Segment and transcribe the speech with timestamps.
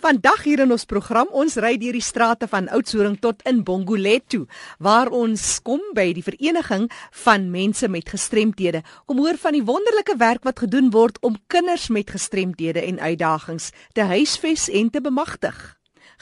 [0.00, 4.46] Vandag hier in ons program, ons ry deur die strate van Oudtshoorn tot in Bongoletto,
[4.80, 6.86] waar ons kom by die vereniging
[7.26, 8.80] van mense met gestremthede.
[9.04, 13.74] Kom hoor van die wonderlike werk wat gedoen word om kinders met gestremthede en uitdagings
[13.92, 15.60] te huisves en te bemagtig.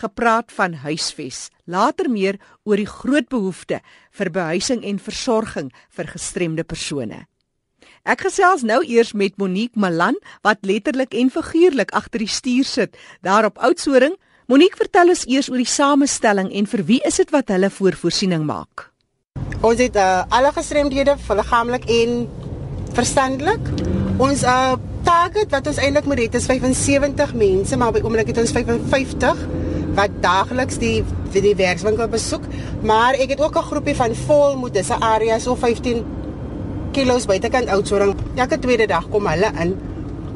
[0.03, 3.79] Gepraat van huisves, later meer oor die groot behoefte
[4.11, 7.29] vir behuising en versorging vir gestremde persone.
[8.09, 10.17] Ek gesels nou eers met Monique Malan
[10.47, 14.15] wat letterlik en figuurlik agter die stuur sit daar op Oudtshoorn.
[14.49, 18.47] Monique, vertel ons eers oor die samestelling en vir wie is dit wat hulle voorvoorsiening
[18.49, 18.87] maak?
[19.61, 22.17] Ons het uh, alle gestremdhede, liggaamlik en
[22.97, 23.69] verstandelik.
[24.17, 28.33] Ons uh, target wat ons eintlik moet hê is 75 mense, maar op die oomblik
[28.33, 29.45] het ons 55
[29.99, 32.47] wat daagliks die die werkswinkel besoek,
[32.89, 36.18] maar ek het ook 'n groepie van volmoed, dis 'n area so 15
[36.99, 38.17] kilos buitekant Oudtshoorn.
[38.35, 39.77] Elke tweede dag kom hulle in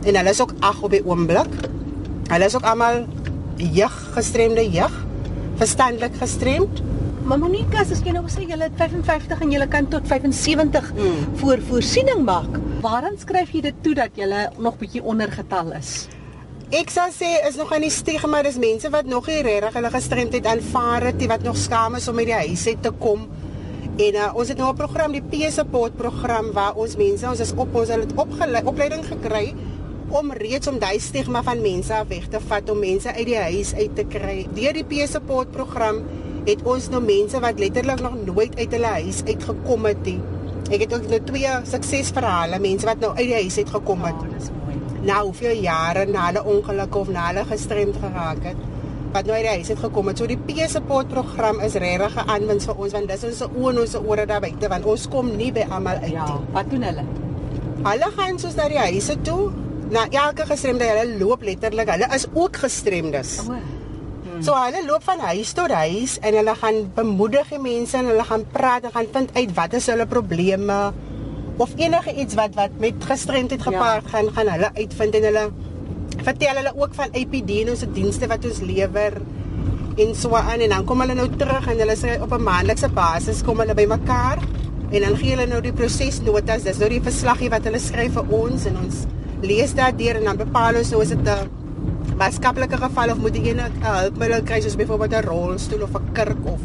[0.06, 1.56] en hulle is ook ag op die oomblik.
[2.30, 3.02] Hulle is ook almal
[3.58, 4.94] jeug gestremde jeug,
[5.58, 6.82] verstandelik gestremd.
[7.26, 11.20] Maar Monica, as jy nou sê jy het 55 en jy kan tot 75 hmm.
[11.42, 16.06] voor voorsiening maak, waaraan skryf jy dit toe dat jy nog bietjie ondergetal is?
[16.72, 19.90] Ek sou sê is nog aan die stigma, dis mense wat nog nie regtig hulle
[19.94, 23.26] gestremdheid aanvaar het, die wat nog skaam is om by die huis uit te kom.
[23.92, 27.40] En uh, ons het nou 'n program, die P support program waar ons mense, ons
[27.40, 29.54] is op ons het opgelei opleiding gekry
[30.08, 33.36] om reeds om daai stigma van mense af weg te vat om mense uit die
[33.36, 34.46] huis uit te kry.
[34.54, 36.02] Deur die P support program
[36.46, 40.20] het ons nou mense wat letterlik nog nooit uit hulle huis uitgekom het nie.
[40.70, 44.14] Ek het ook nou twee suksesverhale, mense wat nou uit die huis uit gekom het.
[44.14, 45.02] Oh.
[45.02, 48.71] Nou hoeveel jare na hulle ongeluk of na hulle gestremd geraak het
[49.12, 50.20] wat nou uit die huis het gekom het.
[50.20, 53.70] So die P support program is regtig 'n aanwins vir ons want dis ons oë
[53.70, 56.32] en ons ore daar buite want ons kom nie by almal uit ja, nie.
[56.32, 57.04] Ja, wat doen hulle?
[57.82, 59.52] Hulle gaan soos na die huise toe.
[59.90, 61.88] Na elke gestremde, hulle loop letterlik.
[61.88, 63.38] Hulle is ook gestremdes.
[63.48, 63.52] O.
[63.52, 64.42] Hmm.
[64.42, 68.24] So hulle loop van huis tot huis en hulle gaan bemoedig die mense en hulle
[68.24, 70.92] gaan praat en gaan vind uit wat is hulle probleme
[71.56, 74.08] of enige iets wat wat met gestremdheid gepaard ja.
[74.08, 75.44] gaan gaan hulle uitvind en hulle
[76.26, 79.16] vertel hulle ook van APD en ons dienste wat ons lewer
[80.02, 82.88] en so aan en dan kom hulle nou terug en hulle sê op 'n maandelikse
[82.88, 84.38] basis kom hulle bymekaar
[84.90, 88.30] en dan gee hulle nou die prosesnotas dis nou die verslaggie wat hulle skryf vir
[88.30, 89.02] ons en ons
[89.42, 91.50] lees dit deur en dan bepaal ons nou is dit 'n
[92.16, 96.12] maatskaplike geval of moet die een 'n hulpmiddel kry soos byvoorbeeld 'n rolstoel of 'n
[96.12, 96.60] kurk of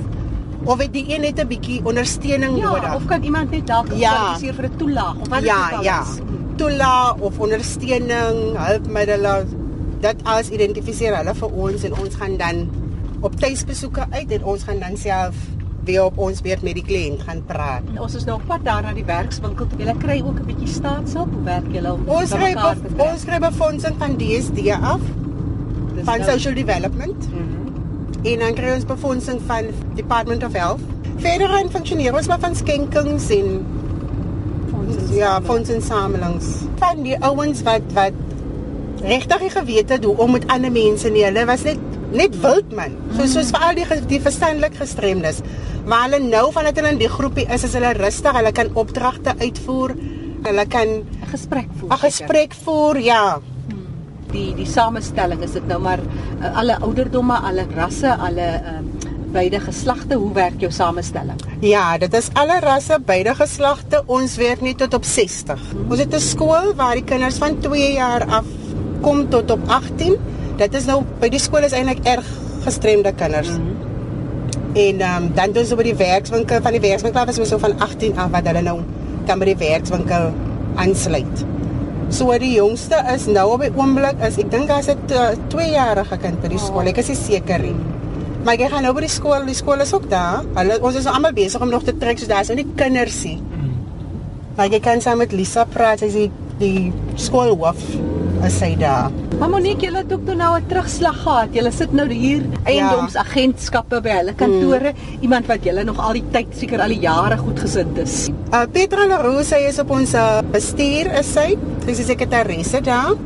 [0.65, 3.87] of het die een net 'n bietjie ondersteuning ja, nodig of kan iemand net dalk
[3.93, 4.37] ja.
[4.37, 6.01] vir 'n toelaag of wat ja, dit ja.
[6.01, 9.53] is toela of ondersteuning, hulpmiddels,
[10.01, 12.65] dit alles identifiseer hulle vir ons en ons gaan dan
[13.25, 15.37] op tuisbesoeke uit en ons gaan dan self
[15.87, 17.85] weer op ons weer met die kliënt gaan praat.
[17.93, 19.69] En ons is nou op pad daar na die werkswinkel.
[19.79, 21.31] Julle kry ook 'n bietjie staatshulp.
[21.33, 22.53] Hoe werk julle om ons kry
[22.97, 25.01] ons kry befondsing van DSD af
[25.95, 26.31] Dis van nou...
[26.31, 27.29] social development.
[27.29, 28.31] Mm -hmm.
[28.33, 30.81] En dan kry ons befondsing van Department of Health.
[31.17, 33.65] Verder en funksioneer ons maar van skenkings en
[35.17, 36.47] ja, fondsinsamelings.
[36.81, 38.15] Van die ouens wat wat
[39.01, 41.25] regtig geweet het hoe om met ander mense nie.
[41.25, 42.95] Hulle was net net wild man.
[43.15, 43.31] So mm.
[43.33, 45.41] soos vir al die die verstandelik gestremdes.
[45.87, 48.37] Maar hulle nou van dit hulle in die groepie is, is hulle rustig.
[48.37, 49.95] Hulle kan opdragte uitvoer.
[50.47, 51.91] Hulle kan 'n gesprek voer.
[51.91, 53.39] 'n gesprek voer, ja.
[53.67, 53.85] Hmm.
[54.31, 58.96] Die die samestelling is dit nou maar uh, alle ouderdomme, alle rasse, alle uh,
[59.31, 61.39] beide geslagte, hoe werk jou samestelling?
[61.65, 64.03] Ja, dit is alle rasse, beide geslagte.
[64.05, 65.59] Ons werk nie tot op 60.
[65.71, 65.91] Hmm.
[65.91, 68.45] Ons het 'n skool waar die kinders van 2 jaar af
[69.01, 70.15] kom tot op 18.
[70.57, 72.25] Dit is nou by die skool is eintlik erg
[72.63, 73.47] gestremde kinders.
[73.47, 73.75] Hmm.
[74.73, 78.17] En um, dan doen ze by die werkswinkel van die werkswinkel is so van 18
[78.17, 78.81] af wat hulle nou
[79.25, 80.33] kan by die werkswinkel
[80.75, 81.45] aansluit.
[82.09, 84.97] So die jongste is nou op die oomblik is ek dink as 'n
[85.49, 86.87] 2 jarige kind by die skool.
[86.87, 87.96] Ek is seker nie.
[88.47, 88.53] Hmm.
[88.53, 90.45] Maar jy gaan nou by die skool, die skool is ook daar.
[90.55, 93.17] Hulle ons is almal besig om nog te trek, so daar is nou nie kinders
[93.27, 93.41] nie.
[94.55, 96.23] Maar jy kan saam met Lisa praat, sy sê
[96.57, 97.81] die skoolhoof
[98.47, 99.11] is sy daar.
[99.37, 101.49] Maar Monique, jy het ook nou 'n terugslag gehad.
[101.51, 105.21] Jy sit nou hier eiendomsagentskappe by hulle kantore, mm.
[105.21, 108.29] iemand wat jy nog al die tyd seker al die jare goed gesind is.
[108.53, 111.57] Uh Petra Leroux, sy is op ons uh, bestuur is sy.
[111.83, 113.17] Sy is sekretaresse daar.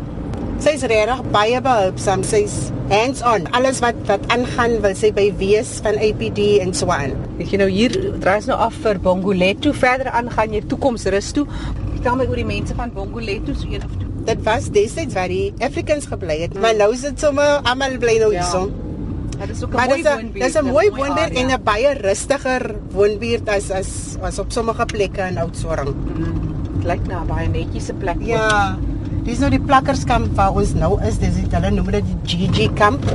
[0.61, 2.21] Sy's regtig baie behulpsaam.
[2.21, 3.47] Sy's hands-on.
[3.57, 7.15] Alles wat wat aangaan wil sy by wees van APD en so aan.
[7.41, 9.73] Ek jy nou hier draai nou af vir Bongoletto.
[9.73, 11.47] Verder aan gaan jy toekomsrus toe.
[11.95, 14.11] Vertel my oor die mense van Bongoletto so een of twee.
[14.29, 18.19] Dit was destyds waar die Africans gebly het, maar nou is dit sommer almal bly
[18.21, 18.43] nou ja.
[18.43, 18.67] hierso.
[18.69, 19.47] Ja.
[19.47, 20.33] Dit is ook 'n mooi woonbuurt.
[20.33, 23.89] Dit is 'n mooi woonbuurt en 'n baie rustiger woonbuurt as as
[24.21, 25.89] as op sommige plekke in Oudtshoorn.
[25.89, 26.85] Mm.
[26.85, 28.17] Lyk na baie netjiese plek.
[28.19, 28.77] Ja.
[28.77, 29.00] Ook.
[29.25, 31.19] Dis nou die plakkerskamp waar ons nou is.
[31.21, 33.05] Dis dit hulle noem dit die GG kamp.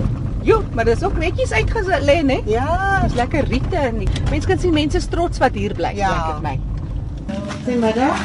[0.46, 2.38] Jo, maar dit is ook netjies uitgelê, né?
[2.46, 5.90] Ja, Dis lekker riete en mense kan sien mense is trots wat hier bly.
[5.98, 6.14] Ja.
[6.14, 6.56] Lekker my.
[7.66, 8.20] goeiemiddag.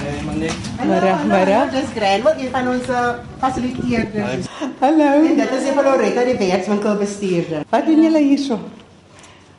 [0.86, 1.72] Middag, middag.
[1.74, 3.08] Dis Granwell, een van ons uh,
[3.42, 4.46] fasiliteerders.
[4.80, 5.10] Hallo.
[5.26, 7.66] En dit is die Loretta, die werkswinkelbestuurder.
[7.74, 8.60] Wat doen julle hierso?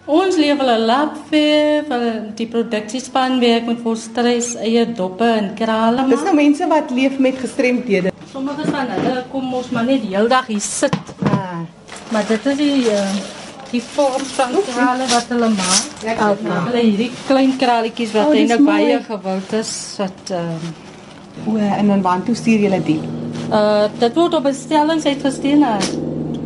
[0.06, 6.08] Ons lewer 'n lab vir vir die produksiespan werk met volstrys, eie doppe en krale.
[6.10, 8.11] Dis nou mense wat leef met gestremdhede.
[8.32, 10.94] Sommige van hulle kom ons maar net heeldag hier sit.
[11.28, 11.62] Ah.
[12.12, 13.00] Maar dit is die uh,
[13.72, 15.90] die vorm van krale wat hulle maak.
[16.04, 16.38] Lekker.
[16.68, 20.72] Hulle hierdie klein kraletjies wat Oh, eintlik baie gewild is wat ehm
[21.48, 22.98] O, en dan waartoe stuur julle die?
[23.58, 25.76] uh dit word op bestellings uitgestuur na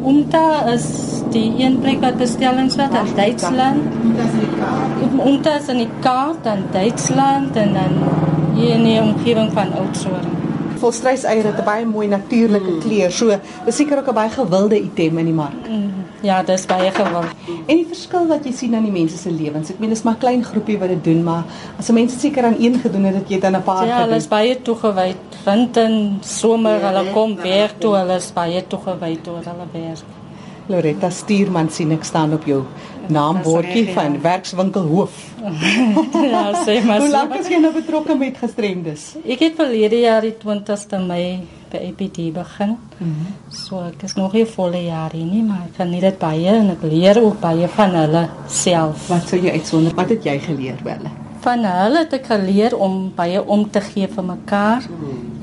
[0.06, 0.86] Umta is
[1.34, 3.88] die een plek wat bestellings wat in Duitsland.
[4.34, 5.26] Die kaart.
[5.26, 7.96] Umta is in die Kaap in Duitsland en dan
[8.54, 10.45] hier in die omgewing van Oudtshoorn.
[10.78, 12.80] Volstrys eier het 'n baie mooi natuurlike mm.
[12.80, 13.10] kleur.
[13.12, 15.68] So, dis seker ook 'n baie gewilde item in die mark.
[15.68, 15.92] Mm,
[16.22, 17.34] Ja, dis baie gewild.
[17.66, 19.70] En die verskil wat jy sien aan die mense se lewens.
[19.70, 21.44] Ek meen dis maar 'n klein groepie wat dit doen, maar
[21.78, 23.92] as 'n mens seker aan een gedoen het, dat jy dit aan 'n paar Ja,
[23.92, 24.16] hulle gedoen.
[24.16, 25.14] is baie toegewy.
[25.44, 30.02] Wind en somer, hulle kom werk toe, hulle is baie toegewy toe hulle werk.
[30.68, 32.64] Loretta Stuurman sien ek staan op jou
[33.12, 34.00] naambordjie reg, ja.
[34.00, 35.18] van werkswinkel hoof.
[36.32, 39.12] ja, sê maar Hoe lank is jy nou betrokke met gestremdes?
[39.24, 41.26] Ek het verlede jaar die 20ste Mei
[41.70, 42.76] by APD begin.
[43.50, 46.72] So ek is nog nie volle jaar hier nie, maar ek geniet dit baie en
[46.76, 49.08] ek leer ook baie van hulle self.
[49.12, 49.94] Wat sou jy uitsonder?
[49.98, 51.14] Wat het jy geleer by hulle?
[51.46, 54.86] Van hulle het ek geleer om baie om te gee vir mekaar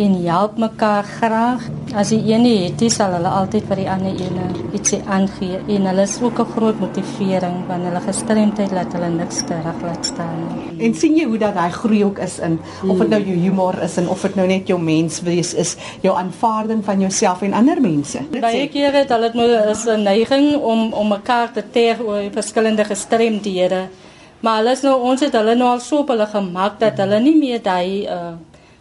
[0.04, 1.64] en help mekaar graag.
[1.96, 5.62] As die een nie het, nie, sal hulle altyd vir die ander een ietsie aangee
[5.62, 10.06] en hulle is ook 'n groot motivering want hulle gestremdheid laat hulle niks terug laat
[10.06, 10.86] staan nie.
[10.86, 13.82] En sien jy hoe dat daai groei ook is in of dit nou jou humor
[13.84, 17.82] is en of dit nou net jou menswees is, jou aanvaarding van jouself en ander
[17.82, 18.20] mense.
[18.42, 22.84] Baie kere het hulle dit is 'n neiging om om mekaar te teer oor verskillende
[22.84, 23.88] gestremdhede.
[24.44, 27.22] Maar hulle is nou ons het hulle nou al so op hulle gemaak dat hulle
[27.24, 28.34] nie meer daai uh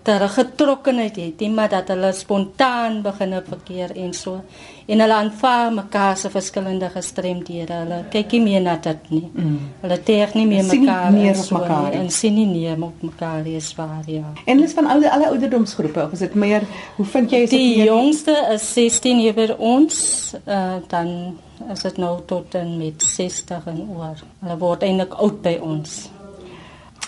[0.02, 4.40] teruggetrokkenheid het nie, maar dat hulle spontaan begin verkeer en so.
[4.86, 7.76] En hulle aanvaar mekaar se verskillende gestremdhede.
[7.84, 9.28] Hulle kyk nie meer na dit nie.
[9.30, 9.60] Mm.
[9.84, 12.00] Hulle teer nie meer nie mekaar neer en op so mekaar nie, nie.
[12.00, 14.32] en sien nie neer op mekaar nie, is waar ja.
[14.44, 16.66] En hulle is van oude alle ouderdomsgroepe of is dit meer
[16.96, 20.02] hoe vind jy is Die meer jongste is 16 hier by ons,
[20.42, 21.38] uh, dan
[21.72, 24.24] is dit nou tot en met 60 en oor.
[24.40, 26.10] Hulle word eintlik oud by ons.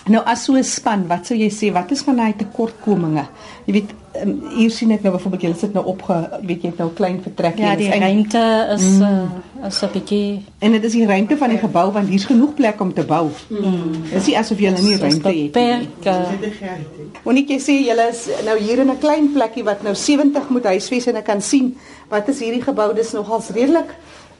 [0.05, 3.25] Nou as so 'n span, wat sou jy sê wat is van daai tekortkominge?
[3.65, 6.77] Jy weet um, hier sien ek nou byvoorbeeld julle sit nou opge weet jy het
[6.77, 8.43] nou klein vertrek Ja, die ruimte
[8.75, 9.25] is uh,
[9.65, 12.81] is 'n bietjie en dit is die ruimte van die gebou want hier's genoeg plek
[12.81, 13.31] om te bou.
[13.49, 14.05] Mm.
[14.13, 15.49] Dis nie asof julle nie is ruimte het nie.
[15.49, 16.05] beperk.
[16.05, 20.49] Uh, Monique jy sê julle is nou hier in 'n klein plekkie wat nou 70
[20.49, 21.75] moet huisves en ek kan sien
[22.09, 23.89] wat is hierdie gebou dis nogals redelik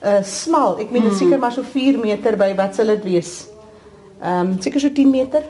[0.05, 0.77] uh smal.
[0.79, 3.47] Ek meen dit is seker maar so 4 meter by wat sal dit wees?
[4.21, 5.43] Ehm um, seker so 10 meter.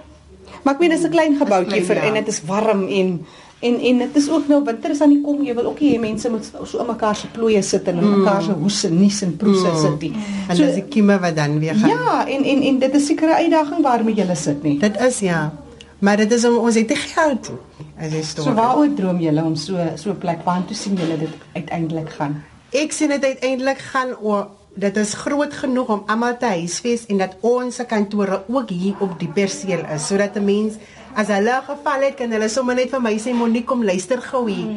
[0.64, 2.02] Maar ek meen dis 'n klein gebouetjie vir ja.
[2.04, 3.26] en dit is warm en
[3.62, 5.96] en en dit is ook nou winter is aan die kom jy wil ook nie
[5.96, 9.22] hê mense moet so in mekaar se plooie sit en in mekaar se hoese nies
[9.22, 9.82] en proese Mm.
[9.82, 10.14] sit nie.
[10.50, 11.90] En So dis die kieme wat dan weer gaan.
[11.90, 14.80] ja, en en en dit is seker 'n uitdaging waarmee jy sit nie.
[14.80, 15.52] Dit is ja.
[16.00, 17.52] Maar dit is om ons het te geld.
[18.00, 18.54] As jy So stoor.
[18.54, 22.44] waaroor droom julle om so so 'n plek waartoe sien julle dit uiteindelik gaan?
[22.74, 27.22] Ek sien dit uiteindelik gaan oor dit is groot genoeg om almal te huisves en
[27.24, 30.74] dat ons se kantore ook hier op die perseel is sodat 'n mens
[31.16, 34.50] as hulle geval het kan hulle sommer net vir my sê Monique kom luister gou
[34.50, 34.76] hier.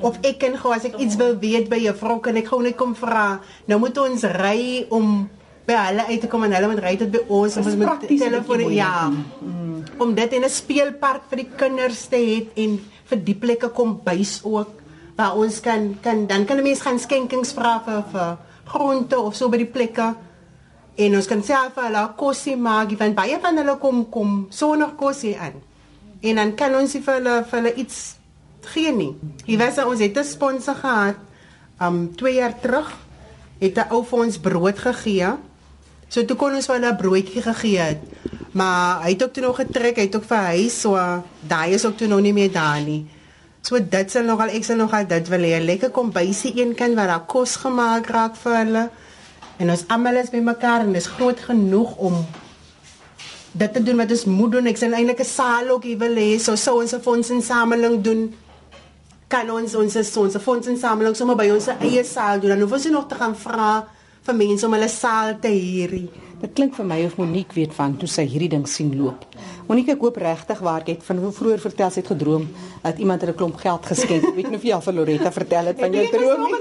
[0.00, 2.76] Of ek kan gou as ek iets wil weet by juffrou kan ek gou net
[2.76, 3.40] kom vra.
[3.66, 5.28] Nou moet ons ry om
[5.66, 8.06] by hulle uit te kom en hulle moet ry tot by ons Dis ons moet
[8.08, 9.10] telefoon ja.
[9.98, 12.78] Om dit in 'n speelpark vir die kinders te hê en
[13.08, 14.77] vir die plekke kom bys ook
[15.18, 19.34] waar ons kan kan dan kan 'n mens gaan skenkings vra vir vir groente of
[19.34, 20.14] so by die plekke.
[20.94, 24.94] En ons kan self vir hulle kosie maak, want baie van hulle kom kom sonder
[24.96, 25.58] kosie aan.
[26.20, 28.14] En dan kan ons vir hulle vir hulle iets
[28.74, 29.16] gee nie.
[29.46, 31.16] Jy weet ons het 'n sponsor gehad
[31.80, 32.92] um 2 jaar terug
[33.60, 35.30] het 'n ou vir ons brood gegee.
[36.08, 38.00] So toe kon ons vir hulle 'n broodjie gegee het.
[38.52, 40.96] Maar hy het ook toe nog getrek, hy het ook vir huis, so
[41.40, 43.06] daai is ook toe nog nie meer daar nie.
[43.62, 45.58] So dit sal nogal ek sal nogal dit wil hê.
[45.60, 48.84] Lekker kom bysie een kind waar daar kos gemaak raak vir hulle.
[49.58, 52.20] En ons almal is bymekaar en dis groot genoeg om
[53.58, 54.70] dit te doen wat ons moet doen.
[54.70, 56.38] Ek sal eintlik 'n saal ook hier wil hê.
[56.38, 58.34] So sou ons 'n fondsinsameling doen.
[59.28, 62.50] Kan ons ons ons 'n fondsinsameling sommer by ons eie saal doen.
[62.50, 63.86] Dan hoef ons nie nog te gaan vra
[64.22, 66.27] vir mense om hulle saal te huur nie.
[66.38, 69.24] Dit klink vir my of Monique weet van toe sy hierdie ding sien loop.
[69.66, 72.44] Monique ek hoop regtig waar ek het van hoe vroeër vertel sy het gedroom
[72.84, 74.34] dat iemand haar 'n klomp geld geskenk het.
[74.36, 76.54] Weet nie of jy al vir Loretta vertel het van jou droom nie.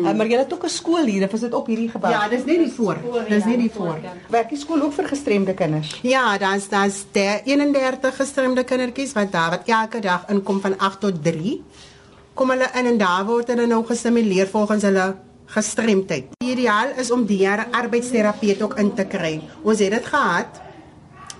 [0.00, 2.10] uh, maar jy het ook 'n skool hier, of is dit op hierdie gebou?
[2.10, 2.96] Ja, dis net die voor.
[3.28, 3.98] Dis net die voor.
[4.30, 6.00] Werk die skool ook vir gestremde kinders?
[6.02, 11.00] Ja, daar's daar's der 31 gestremde kindertjies wat daar wat elke dag inkom van 8
[11.00, 11.62] tot 3.
[12.34, 16.37] Kom hulle in en daar word hulle nou gestimuleer volgens hulle gestremdheid.
[16.48, 19.34] Ideaal is om die jare arbeidsterapeut ook in te kry.
[19.62, 20.60] Ons het dit gehad.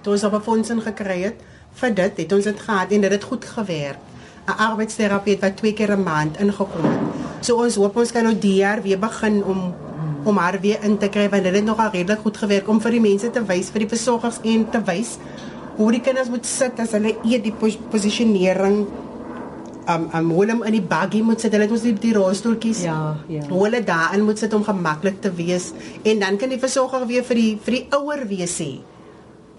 [0.02, 1.40] Toe ons op 'n fondsing gekry het
[1.80, 3.98] vir dit, het ons dit gehad en dit het goed gewerk.
[4.48, 7.00] 'n Arbeidsterapeut wat twee keer 'n maand ingekom het.
[7.40, 9.74] So ons hoop ons kan nou die jaar weer begin om
[10.24, 12.90] om haar weer in te kry want dit het nogal redelik goed gewerk om vir
[12.90, 15.16] die mense te wys vir die versorgers en te wys
[15.76, 18.86] hoe die kinders moet sit as hulle eet die pos posisionering
[19.88, 21.52] um um hoe hulle in die buggy moet sit.
[21.52, 22.82] Hulle het ons die, die rolstoeltjies.
[22.82, 23.42] Ja, ja.
[23.48, 27.24] Hoe hulle daarin moet sit om gemaklik te wees en dan kan die versorger weer
[27.24, 28.78] vir die vir die ouer wees sê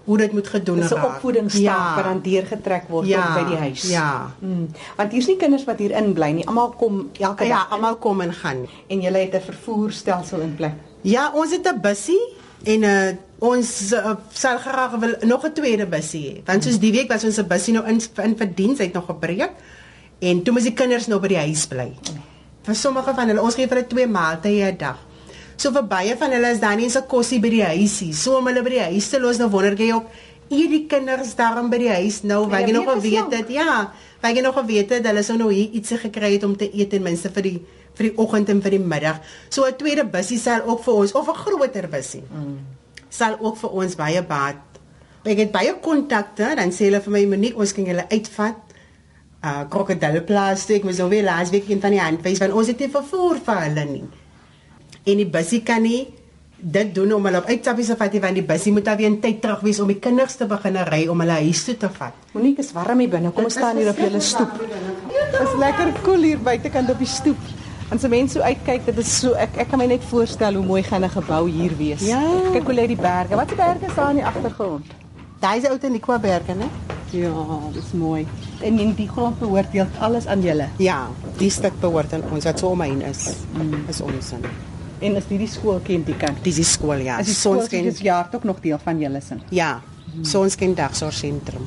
[0.04, 1.04] hoe dit moet gedoen Dis 'n raak.
[1.06, 1.94] opvoedingsstap Ja.
[1.94, 3.82] wat dan deurgetrek word Ja, tot by die huis.
[3.90, 4.30] ja.
[4.40, 4.68] Mm.
[4.96, 6.46] Want hier's nie kinders wat hier in bly nie.
[6.46, 8.66] Almal kom elke Ja, dag in almal kom en gaan.
[8.88, 10.72] en jy het 'n vervoerstelsel in plek.
[11.02, 12.20] Ja, ons het 'n bussie
[12.64, 13.08] en uh,
[13.38, 16.44] ons uh, sal graag wil nog 'n tweede bussie hê.
[16.44, 19.06] Want soos die week was ons 'n bussie nou in in vir diens het nog
[19.06, 19.50] gebreek
[20.20, 21.90] en toe moes die kinders nou by die huis bly.
[22.66, 24.98] Vir sommige van hulle ons gee vir hulle twee maaltye 'n dag.
[25.56, 28.12] So vir baie van hulle is daar nie eens 'n kosie by die huisie.
[28.14, 30.06] So om hulle by die huis te los nou wonder jy ook
[30.50, 33.48] eet die kinders daarom by die huis nou wat jy nog geweet het.
[33.48, 36.70] Ja, wat jy nog geweet het hulle sou nou hier ietsie gekry het om te
[36.72, 37.60] eet ten minste vir die
[37.94, 39.20] vir die oggend en vir die middag.
[39.48, 42.22] So 'n tweede bussie sal ook vir ons of 'n groter bussie.
[42.22, 42.58] Mm.
[43.08, 44.56] Sal ook vir ons baie baat.
[45.24, 48.69] Ek het baie kontakte, dan sê hulle vir my Monique, ons kan julle uitvat.
[49.40, 53.60] Uh krokodilplastiek, ons wil laasweek een van die handwys want ons het nie vervoer vir
[53.64, 54.02] hulle nie.
[55.08, 56.02] En die bussie kan nie
[56.60, 59.16] dit doen om hulle op uitstappies te vat want die bussie moet dan weer in
[59.22, 62.28] tyd terug wees om die kinders te begin ry om hulle huis toe te vat.
[62.34, 63.32] Monique is warm hier binne.
[63.32, 64.60] Kom ons staan hier op julle stoep.
[65.08, 67.48] Dit is lekker koel hier buitekant op die stoep.
[67.90, 70.66] As 'n mens so uitkyk, dit is so ek ek kan my net voorstel hoe
[70.66, 72.04] mooi gaan 'n gebou hier wees.
[72.04, 72.20] Ja.
[72.52, 73.34] Kyk hoe lê die berge.
[73.34, 74.84] Watse berge is daar in die agtergrond?
[75.40, 76.68] Daai is ou Tenikwa berge, né?
[77.10, 77.32] Ja,
[77.72, 78.26] dis mooi.
[78.62, 80.68] En in die grond behoort deel alles aan julle.
[80.78, 83.32] Ja, die stuk behoort aan ons wat so omheen is.
[83.52, 83.84] Mm.
[83.88, 84.44] Is ons in.
[85.00, 86.42] En is hierdie skoolkind die kant?
[86.44, 87.18] Dis die skool ja.
[87.18, 87.86] Is die skoolkind Sonskyn.
[87.86, 89.40] is jaar ook nog deel van julle sin.
[89.50, 89.80] Ja.
[90.22, 91.62] Sonskyn dagsorgsentrum.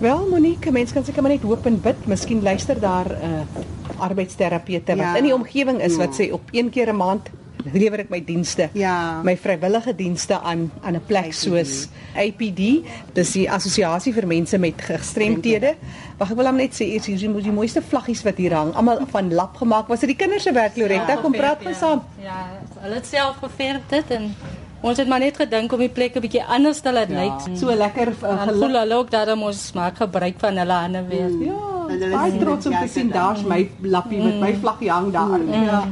[0.00, 2.06] Wel, Monique, mense kan seker maar net hoop en bid.
[2.08, 5.16] Miskien luister daar 'n uh, arbeidsterapeute wat Ja.
[5.16, 6.24] in die omgewing is wat Ja.
[6.26, 7.28] sê op een keer 'n maand
[7.72, 8.68] lewer ek my dienste.
[8.78, 9.20] Ja.
[9.26, 14.80] My vrywillige dienste aan aan 'n plek soos APD, dis die assosiasie vir mense met
[14.80, 15.74] gestremthede.
[16.18, 18.54] Wag, ek wil hom net sê eers hier is die, die mooiste vlaggies wat hier
[18.54, 19.88] hang, almal van lap gemaak.
[19.88, 21.16] Was dit die kinders se werk, Loretta?
[21.16, 22.02] Kom praat gou saam.
[22.22, 22.48] Ja,
[22.80, 24.34] hulle het self geverf dit en
[24.82, 27.56] ons het maar net gedink om die plek 'n bietjie anders te laat lyk.
[27.56, 31.30] So lekker uh, Dan voel hulle ook dat ons maak gebruik van hulle hande weer.
[31.44, 35.12] Ja, En hulle baie trots om te sien daar's my lappie met my vlaggie hang
[35.12, 35.40] daar.
[35.46, 35.82] Ja.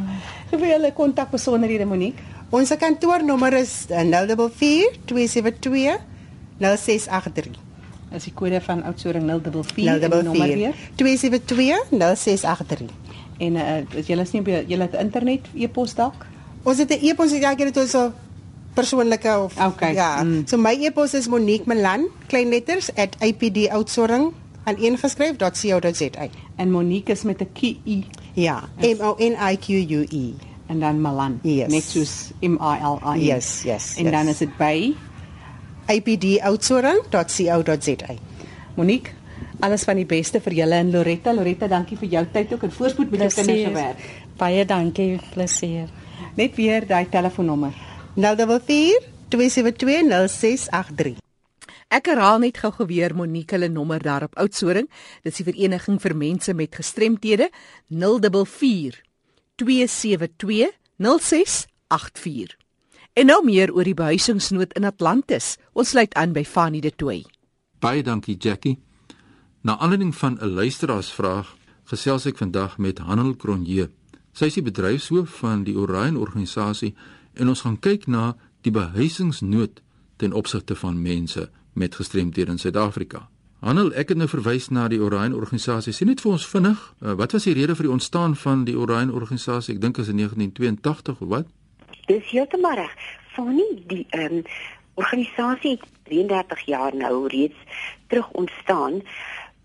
[0.48, 2.22] Gee vir julle kontakbesonderhede Monique.
[2.50, 5.98] Ons kantoornommer is 044 272
[6.58, 7.58] 0683.
[8.16, 10.78] Is die kode van Oudtshoorn 044 en die nommer 044 weer.
[10.96, 12.94] 272 0683.
[13.38, 16.24] En uh, is julle is nie op julle het internet e-pos dalk?
[16.64, 18.12] Ons het 'n e-pos ja, ek het dit so
[18.74, 19.92] persoonlike of Okay.
[19.94, 20.22] ja.
[20.22, 20.46] Mm.
[20.46, 22.90] So my e-pos is Monique Melan, klein letters
[23.20, 24.32] @ipdoutsoring
[24.64, 26.28] aan eengeskryf.co.za.
[26.56, 28.06] En Monique is met 'n Q I
[28.38, 30.30] Ja, M O N I Q U E.
[30.68, 31.40] en dan Malan.
[31.42, 31.68] Yes.
[31.72, 33.20] Net soos M A L A N.
[33.24, 34.12] Yes, yes, En yes.
[34.12, 34.94] dan is dit by
[35.88, 38.14] ipdoutsoring.co.za.
[38.76, 39.10] Monique.
[39.60, 41.32] Alles van die beste vir julle en Loretta.
[41.34, 43.96] Loretta, dankie vir jou tyd ook en voorspoed met jou kinders se werk.
[44.38, 45.88] Baie dankie, plesier.
[46.38, 47.72] Net weer daai telefoonnommer.
[48.14, 51.27] 044 272 0683.
[51.88, 54.90] Ek herhaal net gou geweer Monique hulle nommer daar op Oudtshoorn.
[55.24, 57.48] Dis die vereniging vir mense met gestremthede
[57.88, 59.00] 044
[59.56, 62.56] 272 0684.
[63.16, 65.56] En nou meer oor die behuisingsnood in Atlantis.
[65.72, 67.24] Ons sluit aan by Fanny de Tooy.
[67.80, 68.76] Baie dankie Jackie.
[69.64, 73.90] Na aanleiding van 'n luisteraarsvraag gesels ek vandag met Hanel Cronje.
[74.32, 76.94] Sy is die bedryfshoof van die Orion organisasie
[77.34, 79.80] en ons gaan kyk na die behuisingsnood
[80.16, 83.28] ten opsigte van mense met gestremdhede in Suid-Afrika.
[83.60, 85.92] Hanel, ek het nou verwys na die Orion organisasie.
[85.92, 88.76] Sien net vir ons vinnig, uh, wat was die rede vir die ontstaan van die
[88.78, 89.74] Orion organisasie?
[89.74, 91.48] Ek dink is in 1982 of wat?
[92.06, 92.94] Dis heeltemal reg.
[93.34, 94.44] Fanny, die ehm um,
[94.98, 99.02] organisasie het 33 jaar nou reeds terug ontstaan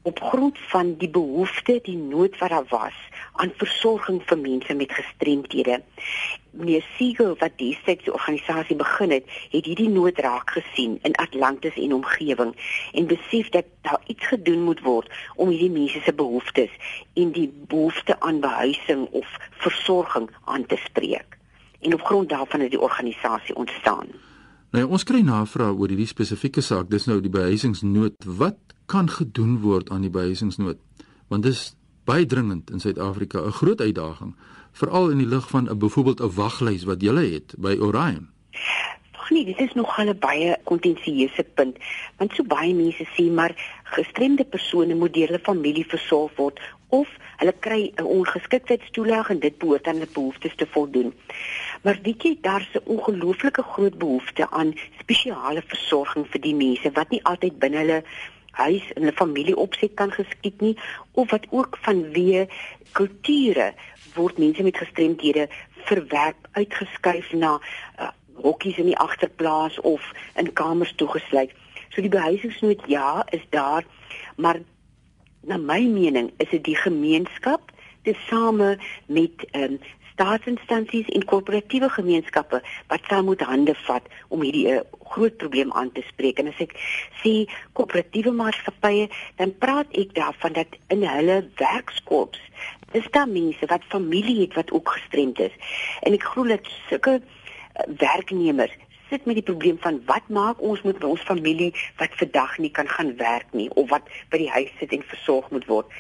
[0.03, 2.95] op grond van die behoefte, die nood wat daar was
[3.33, 5.81] aan versorging vir mense met gestremthede.
[6.51, 7.77] Meneer Siegel wat die
[8.12, 12.51] organisasie begin het, het hierdie nood raak gesien in Atlantis en omgewing
[12.91, 16.75] en besef dat daar iets gedoen moet word om hierdie mense se behoeftes
[17.13, 21.38] en die behoefte aan behuising of versorging aan te spreek.
[21.79, 24.07] En op grond daarvan het die organisasie ontstaan.
[24.73, 28.15] Nou ons kry navraag oor hierdie spesifieke saak, dis nou die behuisingsnood.
[28.39, 28.57] Wat
[28.89, 30.79] kan gedoen word aan die behuisingsnood?
[31.29, 31.75] Want dis
[32.09, 34.33] baie dringend in Suid-Afrika, 'n groot uitdaging,
[34.73, 38.29] veral in die lig van 'n byvoorbeeld 'n waglys wat jy het by Orion.
[39.11, 41.77] Ag nee, dit is nog 'n baie kontensieuse punt,
[42.17, 43.53] want so baie mense sê maar
[43.83, 46.59] gestremde persone moet deur hulle familie versorg word
[47.00, 47.09] of
[47.41, 51.13] hulle kry 'n ongeskiktheidstoelaag en dit behoort aan hulle behoeftes te voldoen.
[51.83, 57.09] Maar weet jy, daar's 'n ongelooflike groot behoefte aan spesiale versorging vir die mense wat
[57.09, 58.03] nie altyd binne hulle
[58.51, 60.77] huis en 'n familieopset kan geskied nie
[61.12, 62.47] of wat ook vanweë
[62.91, 63.73] kulture
[64.13, 65.47] word mense met gestremdhede
[65.89, 67.59] verwerp uitgeskuif na
[68.00, 71.51] uh, hokkies in die agterplaas of in kamers toegesluit.
[71.89, 73.85] So die behuisingsnood ja, is daar,
[74.35, 74.59] maar
[75.50, 77.71] na my mening is dit die gemeenskap
[78.07, 79.79] tesame met um,
[80.13, 84.81] staatsinstansies en korporatiewe gemeenskappe wat saam moet hande vat om hierdie uh,
[85.13, 86.39] groot probleem aan te spreek.
[86.39, 86.75] En as ek
[87.21, 87.33] sê
[87.77, 89.09] korporatiewe maatskappye
[89.41, 92.41] dan praat ek daarvan dat in hulle werkskorps
[92.93, 95.53] is daar mense wat familie het wat ook gestremd is.
[96.05, 98.75] En ek glo dat sulke uh, werknemers
[99.13, 101.70] sit met die probleem van wat maak ons met ons familie
[102.01, 105.51] wat vandag nie kan gaan werk nie of wat by die huis sit en versorg
[105.53, 105.91] moet word.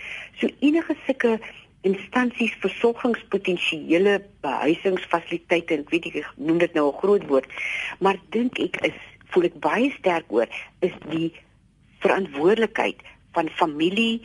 [0.41, 1.37] So enige sulke
[1.83, 4.15] instansies versorgingspotensiële
[4.45, 7.49] behuisingsfasiliteite, ek weet ek noem dit nou 'n groot woord,
[7.99, 8.99] maar dink ek is
[9.33, 10.47] voel ek baie sterk oor
[10.81, 11.33] is die
[11.99, 13.01] verantwoordelikheid
[13.33, 14.21] van familie,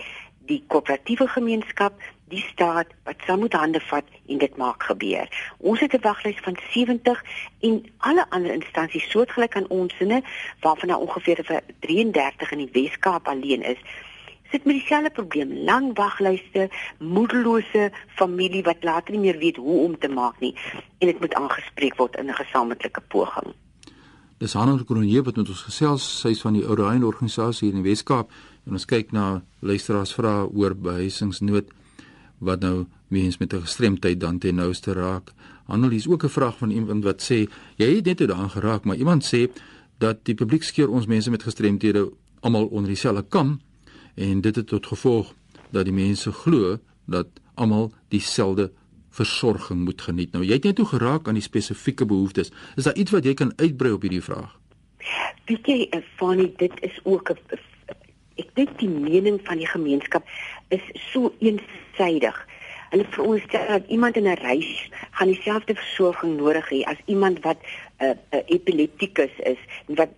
[0.46, 1.92] die koöperatiewe gemeenskap,
[2.28, 5.28] die staat wat saam moet hande vat en dit maak gebeur.
[5.58, 7.22] Ons het 'n waglys van 70
[7.60, 10.22] en alle ander instansies soortgelyk aan ons sinne
[10.60, 13.78] waarvan daar ongeveer 33 in die Wes-Kaap alleen is
[14.50, 16.68] sit met dieselfde probleem, lang waglyste,
[16.98, 20.54] moedelose familie wat later nie meer weet hoe om te maak nie.
[20.98, 23.54] En dit moet aangespreek word in 'n gesamentlike poging.
[24.38, 27.90] Dis Hanna Kronje wat met ons gesels, sy is van die Orion organisasie in die
[27.90, 28.30] Wes-Kaap.
[28.66, 31.72] En ons kyk na luisteraars vra oor behuisingsnood
[32.38, 35.32] wat nou mense met 'n gestremdheid dan ten nouste raak.
[35.64, 38.84] Hanna, hier is ook 'n vraag van iemand wat sê jy het net daaraan geraak,
[38.84, 39.50] maar iemand sê
[39.98, 43.60] dat die publiek skeer ons mense met gestremdhede almal onder dieselfde kam
[44.14, 45.34] en dit het tot gevolg
[45.70, 48.70] dat die mense glo dat almal dieselfde
[49.10, 50.32] versorging moet geniet.
[50.32, 52.52] Nou jy het net toe geraak aan die spesifieke behoeftes.
[52.76, 54.56] Is daar iets wat jy kan uitbrei op hierdie vraag?
[55.48, 57.38] Jy, eh, Fanny, dit is ook 'n
[58.38, 60.24] ek dink die mening van die gemeenskap
[60.74, 62.36] is so eensaidig.
[62.88, 67.58] Hulle veronderstel dat iemand in 'n reis gaan dieselfde versorging nodig hê as iemand wat
[67.60, 70.08] 'n uh, uh, epileptikus is wat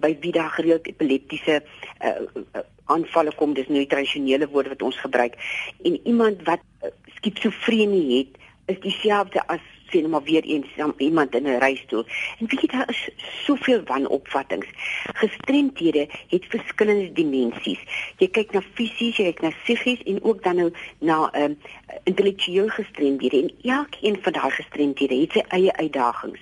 [0.00, 1.62] by wie daar gereeld epileptiese
[2.04, 5.34] uh, uh, aanvalle kom dis nou tradisionele woorde wat ons gebruik
[5.82, 8.32] en iemand wat uh, skizofrenie het
[8.66, 12.06] is dieselfde as sien nou maar weer eens iemand in 'n reistool
[12.38, 13.08] en weet jy daar is
[13.44, 14.66] soveel wanopvattinge.
[15.14, 17.80] Gestremdhede het verskillende dimensies.
[18.16, 21.56] Jy kyk na fisies jy kyk na psigies en ook dan nou na um,
[22.04, 23.42] intellektueel gestremdhede.
[23.42, 26.40] En elkeen van daai gestremdhede het sy eie uitdagings.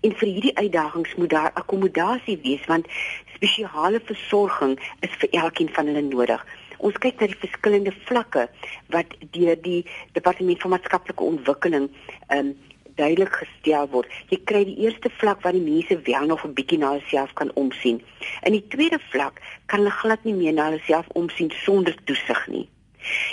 [0.00, 2.88] En vir hierdie uitdagings moet daar akkommodasie wees want
[3.34, 6.44] spesiale versorging is vir elkeen van hulle nodig.
[6.80, 8.48] Ons kyk na die verskillende vlakke
[8.94, 9.84] wat deur die
[10.16, 11.90] departement van maatskaplike ontwikkeling
[12.28, 12.58] ehm um,
[12.94, 14.08] duidelik gestel word.
[14.28, 17.50] Jy kry die eerste vlak waar die mense wel nog 'n bietjie na hulself kan
[17.54, 18.02] omsien.
[18.42, 22.68] In die tweede vlak kan hulle glad nie meer na hulself omsien sonder toesig nie.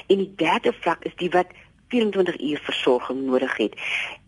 [0.08, 1.48] En die derde vlak is die wat
[1.88, 3.74] 24 uur versorging nodig het.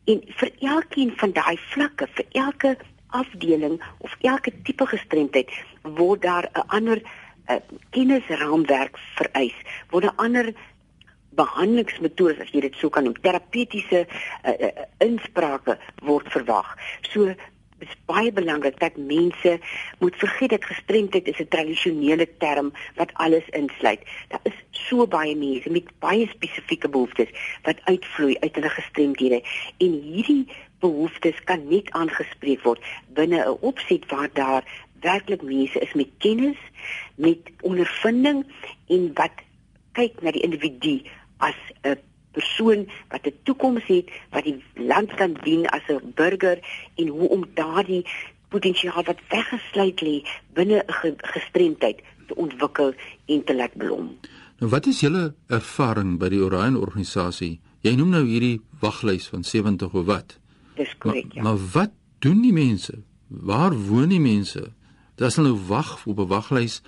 [0.05, 6.49] En vir elkeen van daai vlakke, vir elke afdeling of elke tipe gestremdheid word daar
[6.53, 7.55] 'n ander uh,
[7.89, 9.55] kennisraamwerk vereis.
[9.89, 10.53] Word 'n ander
[11.39, 14.73] behandelingsmetodes as jy dit sou kan noem, terapeutiese uh, uh,
[15.05, 16.75] insprake word verwag.
[17.13, 17.31] So
[17.79, 19.59] is baie belangrik dat mense
[19.99, 24.01] moet vergeet dat gestremdheid is 'n tradisionele term wat alles insluit.
[24.27, 27.29] Daar is so baie mense met baie spesifieke behoeftes
[27.63, 29.43] wat uitvloei uit hulle gestremdhede
[29.77, 30.47] en hierdie
[30.79, 34.63] behoeftes kan net aangespreek word binne 'n opset waar daar
[35.01, 36.57] werklik mense is met kennis,
[37.15, 38.45] met ondervinding
[38.87, 39.35] en wat
[39.91, 41.01] kyk na die individu
[41.39, 41.97] as 'n
[42.31, 46.59] persoon wat 'n toekoms het wat die land kan dien as 'n burger
[46.95, 48.05] en hoe om daardie
[48.49, 50.15] potensiaal wat weggesluit lê
[50.53, 52.93] binne 'n gestremdheid te ontwikkel
[53.25, 54.17] en te laat blom.
[54.59, 57.59] Nou wat is julle ervaring by die Orion organisasie?
[57.81, 60.39] Jy noem nou hierdie waglys van 70 of wat?
[60.75, 61.43] Dis korrek, ja.
[61.43, 63.03] Maar wat doen die mense?
[63.27, 64.73] Waar woon die mense?
[65.15, 66.81] Dis hulle nou wag op 'n waglys.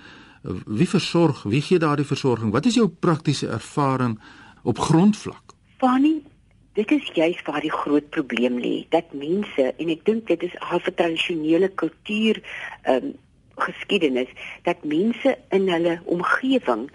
[0.66, 1.42] Wie versorg?
[1.42, 2.52] Wie gee daardie versorging?
[2.52, 4.18] Wat is jou praktiese ervaring
[4.62, 5.54] op grondvlak?
[5.76, 6.22] Fanny,
[6.72, 8.86] dit is juist waar die groot probleem lê.
[8.88, 12.42] Dat mense en ek dink dit is half 'n tradisionele kultuur
[12.82, 13.12] ehm um,
[13.56, 14.28] geskiedenis
[14.62, 16.90] dat mense in hulle omgewing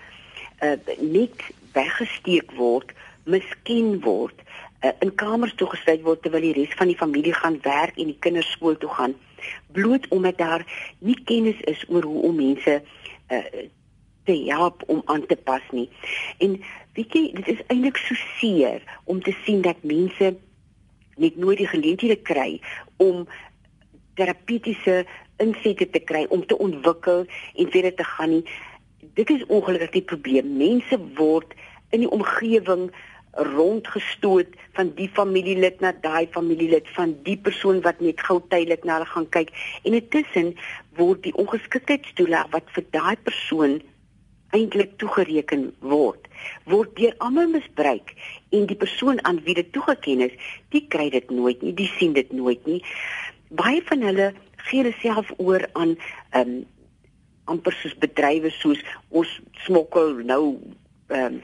[0.59, 1.37] uh, net
[1.71, 2.91] weggesteek word,
[3.23, 4.41] misken word
[4.81, 8.19] uh, in kamers toegesluit word terwyl die res van die familie gaan werk en die
[8.19, 9.15] kinders skool toe gaan
[9.71, 10.65] bloot omdat daar
[10.99, 13.43] nie kennis is oor hoe om mense uh,
[14.27, 15.87] te help om aan te pas nie.
[16.43, 16.59] En
[16.97, 20.35] weet jy dit is eintlik so seer om te sien dat mense
[21.17, 22.59] net nooit die geleenthede kry
[23.03, 23.25] om
[24.19, 25.03] terapeutiese
[25.41, 28.45] insette te kry om te ontwikkel en verder te gaan nie.
[29.17, 30.57] Dit is ongelukkig die probleem.
[30.57, 31.53] Mense word
[31.95, 32.89] in die omgewing
[33.37, 38.97] rondgestoot van die familielid na daai familielid van die persoon wat net gou tydelik na
[38.97, 39.53] hulle gaan kyk.
[39.85, 40.55] En intussen
[40.97, 43.77] word die ongeskiktheidstoelaag wat vir daai persoon
[44.55, 46.27] eintlik toegereken word
[46.71, 48.13] word deur almal misbruik
[48.55, 52.13] en die persoon aan wie dit toegeken is die kry dit nooit nie die sien
[52.13, 52.81] dit nooit nie.
[53.49, 54.31] Baie van hulle
[54.67, 55.95] gee hulle self oor aan
[56.31, 56.57] ehm um,
[57.47, 60.43] amper soos bedrywe soos ons smokkel nou
[61.07, 61.41] ehm um,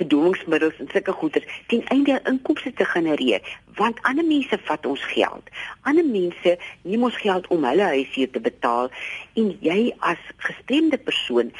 [0.00, 3.58] verdowingsmiddels en sulke goeder ten einde inkomste te genereer.
[3.74, 5.50] Want ander mense vat ons geld.
[5.82, 8.90] Ander mense neem ons geld om hulle huise te betaal.
[9.38, 11.52] En jy as gestremde persoon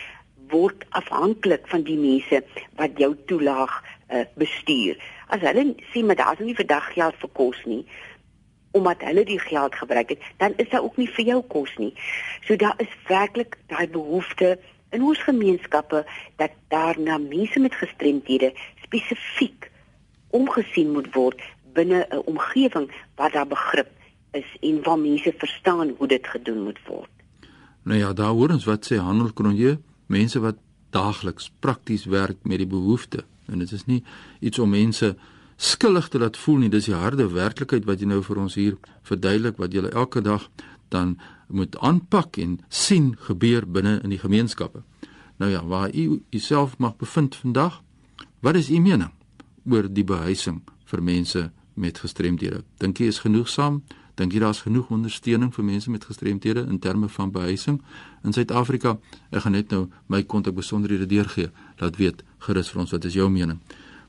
[0.53, 2.43] word afhanklik van die mense
[2.81, 5.01] wat jou toelaag uh, bestuur.
[5.33, 7.85] As hulle sê maar daar's nie vir dag geld vir kos nie
[8.73, 11.91] omdat hulle die geld gebruik het, dan is daar ook nie vir jou kos nie.
[12.49, 14.55] So daar is werklik daai behoefte
[14.97, 16.07] in ons gemeenskappe
[16.41, 18.53] dat daar na mense met gestremdhede
[18.85, 19.69] spesifiek
[20.31, 21.43] omgesien moet word
[21.77, 23.91] binne 'n omgewing waar daar begrip
[24.33, 27.11] is en waar mense verstaan hoe dit gedoen moet word.
[27.83, 29.79] Nou ja, daar hoor ons wat sê Handel Kronje,
[30.13, 30.61] mense wat
[30.93, 34.03] daagliks prakties werk met die behoefte en dit is nie
[34.41, 35.15] iets om mense
[35.57, 38.79] skuldig te laat voel nie, dis die harde werklikheid wat jy nou vir ons hier
[39.09, 40.49] verduidelik wat jy elke dag
[40.93, 41.17] dan
[41.49, 44.83] moet aanpak en sien gebeur binne in die gemeenskappe.
[45.41, 47.81] Nou ja, waar u uself mag bevind vandag,
[48.41, 49.13] wat is u mening
[49.71, 52.63] oor die behuising vir mense met gestremdhede?
[52.81, 53.83] Dink jy is genoegsaam?
[54.15, 57.81] Dink jy daar's genoeg ondersteuning vir mense met gestremdhede in terme van behuising
[58.25, 58.99] in Suid-Afrika?
[59.31, 61.51] Ek gaan net nou my kontak besonderhede deurgee.
[61.81, 63.61] Laat weet gerus vir ons wat is jou mening.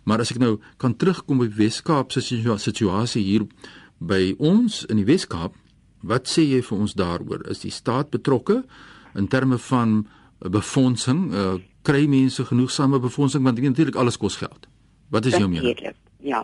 [0.03, 3.47] Maar as ek nou kan terugkom by Weskaap se situasie hier
[3.99, 5.55] by ons in die Weskaap,
[6.03, 7.45] Wat sê jy vir ons daaroor?
[7.51, 8.61] Is die staat betrokke
[9.15, 10.01] in terme van
[10.43, 11.29] befondsing?
[11.31, 11.55] Uh,
[11.87, 14.67] kry mense genoegsame befondsing want natuurlik alles kos geld.
[15.11, 15.95] Wat is jou mening?
[16.23, 16.43] Ja.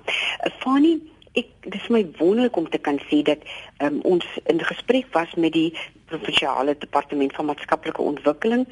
[0.64, 1.00] Funny
[1.40, 3.44] ek dis my wonderlik om te kan sê dat
[3.86, 5.72] um, ons in gesprek was met die
[6.10, 8.66] provinsiale departement van maatskaplike ontwikkeling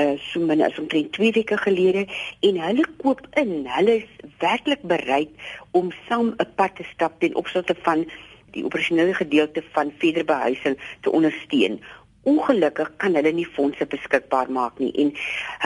[0.00, 2.06] uh so min as omtrent 2 weke gelede
[2.48, 5.30] en hulle koop in hulle is werklik bereid
[5.70, 8.06] om saam 'n pad te stap ten opsigte van
[8.54, 11.80] die operasionele gedeelte van verdere behuising te ondersteun.
[12.22, 15.12] Ongelukkig kan hulle nie fondse beskikbaar maak nie en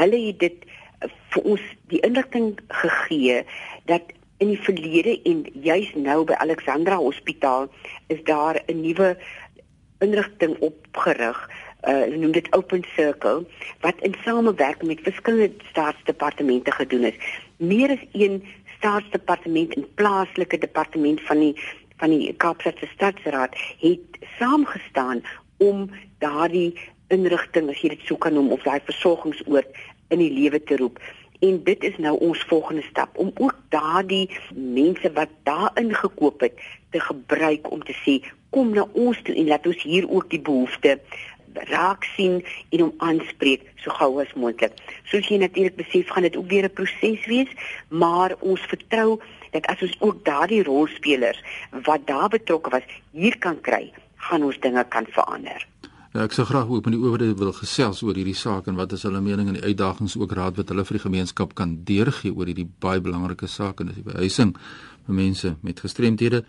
[0.01, 3.45] hulle het dit eh, vir ons die inligting gegee
[3.91, 7.69] dat in die verlede en juis nou by Alexandra Hospitaal
[8.07, 9.17] is daar 'n nuwe
[9.99, 11.51] inrigting opgerig.
[11.89, 13.47] Uh, hulle noem dit Open Circle
[13.81, 17.19] wat in samewerking met verskillende staatsdepartemente gedoen is.
[17.57, 18.45] Meer as een
[18.77, 21.55] staatsdepartement en plaaslike departement van die
[21.99, 25.23] van die Kaapstadse Stadsraad het saamgestaan
[25.57, 29.67] om daardie inrigting as jy dit sou kan noem of daai versorgingsoord
[30.15, 31.01] in die lewe te roep.
[31.39, 36.53] En dit is nou ons volgende stap om ook daardie mense wat daarin gekoop het
[36.91, 38.19] te gebruik om te sê
[38.51, 40.99] kom na ons toe en laat ons hier ook die behoefte
[41.55, 44.75] raak sien en hom aanspreek so gou as moontlik.
[45.11, 47.51] Soos jy natuurlik besef gaan dit ook weer 'n proses wees,
[47.89, 49.21] maar ons vertrou
[49.51, 51.43] dat as ons ook daardie rolspelers
[51.83, 55.67] wat daar betrokke was hier kan kry, gaan ons dinge kan verander.
[56.19, 58.91] Ja, ek sou graag ook met die owerhede wil gesels oor hierdie saak en wat
[58.97, 62.33] is hulle mening en die uitdagings ook raad wat hulle vir die gemeenskap kan deurgee
[62.35, 64.51] oor hierdie baie belangrike saak en dis die behuising
[65.07, 66.41] vir mense met gestremthede.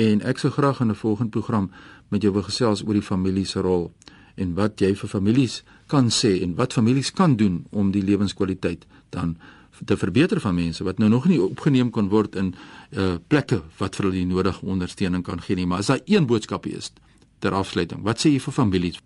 [0.00, 1.70] En ek sou graag in 'n volgende program
[2.08, 3.92] met jou wil gesels oor die familie se rol
[4.36, 8.86] en wat jy vir families kan sê en wat families kan doen om die lewenskwaliteit
[9.10, 9.36] dan
[9.84, 12.54] te verbeter van mense wat nou nog nie opgeneem kon word in
[12.96, 15.66] uh plekke wat vir hulle die nodige ondersteuning kan gee nie.
[15.66, 16.92] Maar as daar een boodskapie is
[17.44, 18.98] ter afsluiting, wat sê jy vir families?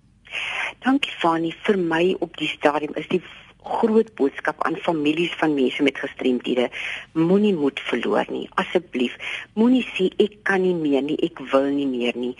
[0.85, 3.23] Dankie Fani, vir my op die stadium is die
[3.69, 6.69] groot boodskap aan families van mense met gestremthede.
[7.13, 8.47] Moenie moed verloor nie.
[8.61, 9.17] Asseblief,
[9.59, 12.35] moenie sê ek kan nie meer nie, ek wil nie meer nie.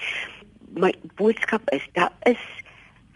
[0.79, 2.41] My boodskap is daar is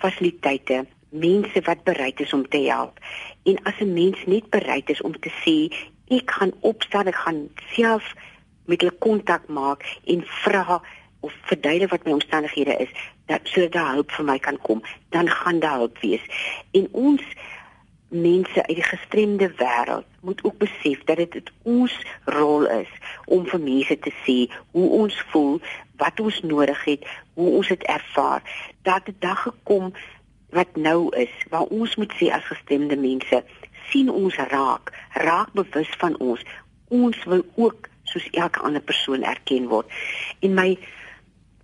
[0.03, 2.99] fasiliteite, mense wat bereid is om te help.
[3.45, 5.71] En as 'n mens net bereid is om te sê
[6.09, 8.15] ek gaan opstaan, ek gaan self
[8.67, 10.83] met hulle kontak maak en vra
[11.23, 12.93] of verduidelik wat my omstandighede is,
[13.31, 14.83] dat sodat daar hulp vir my kan kom,
[15.15, 16.25] dan gaan daar hulp wees.
[16.71, 17.23] En ons
[18.13, 22.91] mense uit die gestremde wêreld moet ook besef dat dit ons rol is
[23.25, 24.37] om vir mense te sê
[24.71, 25.61] hoe ons voel,
[25.97, 28.43] wat ons nodig het, hoe ons dit ervaar.
[28.83, 29.93] Dat 'n dag gekom
[30.51, 33.45] wat nou is waar ons moet sê as gestremde mense,
[33.91, 36.45] sien ons raak, raak bewus van ons.
[36.89, 39.89] Ons wil ook soos elke ander persoon erken word.
[40.41, 40.79] En my